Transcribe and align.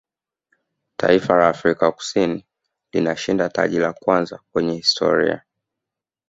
taifa 0.97 1.35
la 1.35 1.47
afrika 1.49 1.91
Kusini 1.91 2.45
lilishinda 2.91 3.49
taji 3.49 3.79
la 3.79 3.93
kwanza 3.93 4.39
kwenye 4.51 4.73
historia 4.75 5.41